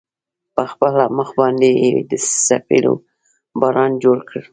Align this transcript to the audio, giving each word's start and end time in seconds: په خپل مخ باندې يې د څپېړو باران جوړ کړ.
په 0.55 0.63
خپل 0.71 0.93
مخ 1.17 1.29
باندې 1.39 1.69
يې 1.81 1.89
د 2.09 2.11
څپېړو 2.45 2.93
باران 3.59 3.91
جوړ 4.03 4.17
کړ. 4.29 4.41